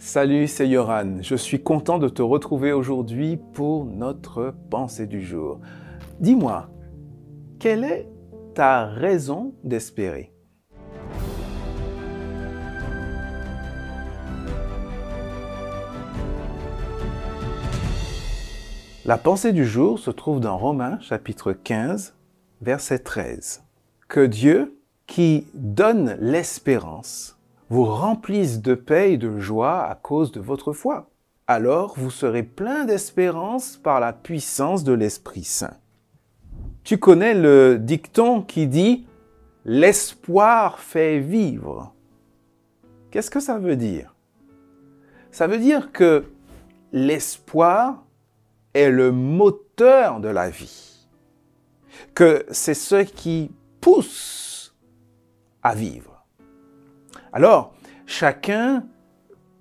Salut, 0.00 0.46
c'est 0.46 0.68
Yoran. 0.68 1.22
Je 1.22 1.34
suis 1.34 1.60
content 1.60 1.98
de 1.98 2.08
te 2.08 2.22
retrouver 2.22 2.72
aujourd'hui 2.72 3.36
pour 3.52 3.84
notre 3.84 4.54
pensée 4.70 5.08
du 5.08 5.20
jour. 5.20 5.58
Dis-moi, 6.20 6.70
quelle 7.58 7.82
est 7.82 8.08
ta 8.54 8.86
raison 8.86 9.54
d'espérer? 9.64 10.32
La 19.04 19.18
pensée 19.18 19.52
du 19.52 19.66
jour 19.66 19.98
se 19.98 20.12
trouve 20.12 20.38
dans 20.38 20.56
Romains 20.56 21.00
chapitre 21.00 21.52
15, 21.52 22.14
verset 22.60 23.00
13. 23.00 23.64
Que 24.06 24.24
Dieu, 24.24 24.78
qui 25.08 25.48
donne 25.54 26.16
l'espérance, 26.20 27.37
vous 27.70 27.84
remplissent 27.84 28.62
de 28.62 28.74
paix 28.74 29.12
et 29.12 29.16
de 29.18 29.38
joie 29.38 29.84
à 29.84 29.94
cause 29.94 30.32
de 30.32 30.40
votre 30.40 30.72
foi. 30.72 31.10
Alors 31.46 31.94
vous 31.96 32.10
serez 32.10 32.42
plein 32.42 32.84
d'espérance 32.84 33.76
par 33.76 34.00
la 34.00 34.12
puissance 34.12 34.84
de 34.84 34.92
l'Esprit 34.92 35.44
Saint. 35.44 35.76
Tu 36.84 36.98
connais 36.98 37.34
le 37.34 37.78
dicton 37.78 38.42
qui 38.42 38.66
dit⁇ 38.66 39.06
L'espoir 39.64 40.78
fait 40.78 41.18
vivre⁇ 41.18 41.94
Qu'est-ce 43.10 43.30
que 43.30 43.40
ça 43.40 43.58
veut 43.58 43.76
dire? 43.76 44.14
Ça 45.30 45.46
veut 45.46 45.58
dire 45.58 45.92
que 45.92 46.24
l'espoir 46.92 48.04
est 48.74 48.90
le 48.90 49.12
moteur 49.12 50.20
de 50.20 50.28
la 50.28 50.50
vie, 50.50 51.06
que 52.14 52.44
c'est 52.50 52.74
ce 52.74 53.02
qui 53.02 53.50
pousse 53.80 54.74
à 55.62 55.74
vivre. 55.74 56.17
Alors, 57.38 57.72
chacun 58.04 58.82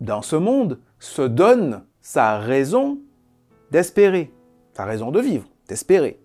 dans 0.02 0.24
ce 0.24 0.36
monde 0.36 0.80
se 0.98 1.22
donne 1.22 1.84
sa 2.02 2.40
raison 2.40 2.98
d'espérer, 3.70 4.34
sa 4.74 4.84
raison 4.84 5.12
de 5.12 5.20
vivre, 5.20 5.46
d'espérer. 5.68 6.20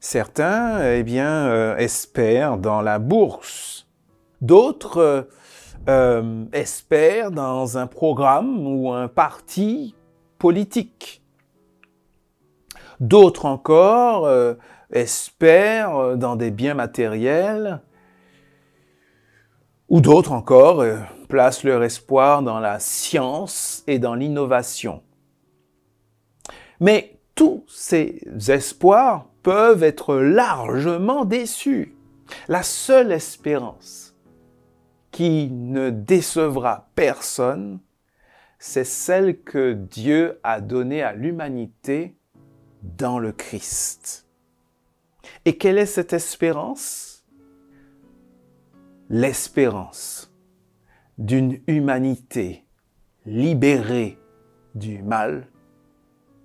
Certains, 0.00 0.82
eh 0.82 1.04
euh, 1.06 1.76
espèrent 1.76 2.56
dans 2.56 2.80
la 2.80 2.98
bourse. 2.98 3.88
D'autres 4.40 4.96
euh, 4.96 5.22
euh, 5.90 6.46
espèrent 6.54 7.30
dans 7.30 7.76
un 7.76 7.86
programme 7.86 8.66
ou 8.66 8.90
un 8.90 9.08
parti 9.08 9.94
politique. 10.38 11.22
D'autres 13.00 13.44
encore 13.44 14.26
espèrent 14.90 16.16
dans 16.16 16.36
des 16.36 16.50
biens 16.50 16.72
matériels 16.72 17.82
ou 19.90 20.00
d'autres 20.00 20.32
encore 20.32 20.80
euh, 20.80 20.96
placent 21.28 21.64
leur 21.64 21.82
espoir 21.82 22.42
dans 22.42 22.60
la 22.60 22.78
science 22.78 23.82
et 23.86 23.98
dans 23.98 24.14
l'innovation. 24.14 25.02
Mais 26.78 27.18
tous 27.34 27.64
ces 27.68 28.22
espoirs 28.48 29.26
peuvent 29.42 29.82
être 29.82 30.16
largement 30.16 31.24
déçus. 31.24 31.94
La 32.48 32.62
seule 32.62 33.12
espérance 33.12 34.14
qui 35.10 35.50
ne 35.50 35.90
décevra 35.90 36.88
personne, 36.94 37.80
c'est 38.58 38.84
celle 38.84 39.40
que 39.42 39.72
Dieu 39.72 40.38
a 40.44 40.60
donnée 40.60 41.02
à 41.02 41.12
l'humanité 41.12 42.16
dans 42.82 43.18
le 43.18 43.32
Christ. 43.32 44.26
Et 45.44 45.56
quelle 45.56 45.78
est 45.78 45.86
cette 45.86 46.12
espérance? 46.12 47.19
L'espérance 49.12 50.32
d'une 51.18 51.60
humanité 51.66 52.64
libérée 53.26 54.16
du 54.76 55.02
mal 55.02 55.48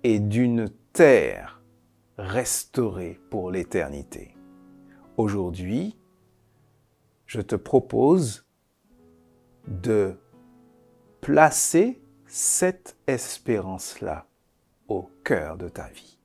et 0.02 0.18
d'une 0.18 0.68
terre 0.92 1.62
restaurée 2.18 3.20
pour 3.30 3.52
l'éternité. 3.52 4.36
Aujourd'hui, 5.16 5.96
je 7.26 7.40
te 7.40 7.54
propose 7.54 8.44
de 9.68 10.18
placer 11.20 12.02
cette 12.26 12.96
espérance-là 13.06 14.26
au 14.88 15.08
cœur 15.22 15.56
de 15.56 15.68
ta 15.68 15.86
vie. 15.86 16.15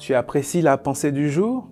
Tu 0.00 0.14
apprécies 0.14 0.62
la 0.62 0.78
pensée 0.78 1.12
du 1.12 1.28
jour? 1.28 1.68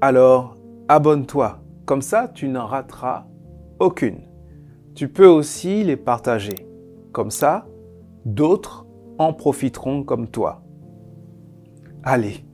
Alors, 0.00 0.54
abonne-toi. 0.86 1.58
Comme 1.84 2.00
ça, 2.00 2.28
tu 2.28 2.46
n'en 2.46 2.64
rateras 2.64 3.26
aucune. 3.80 4.20
Tu 4.94 5.08
peux 5.08 5.26
aussi 5.26 5.82
les 5.82 5.96
partager. 5.96 6.68
Comme 7.10 7.32
ça, 7.32 7.66
d'autres 8.24 8.86
en 9.18 9.32
profiteront 9.32 10.04
comme 10.04 10.28
toi. 10.28 10.62
Allez, 12.04 12.44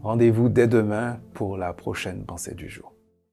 rendez-vous 0.00 0.48
dès 0.48 0.66
demain 0.66 1.18
pour 1.34 1.58
la 1.58 1.74
prochaine 1.74 2.24
pensée 2.24 2.54
du 2.54 2.70
jour. 2.70 2.93